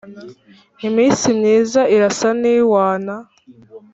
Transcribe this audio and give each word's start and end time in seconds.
iminsi 0.87 1.25
myiza 1.37 1.81
irasa 1.95 2.29
ntiwana 2.39 3.15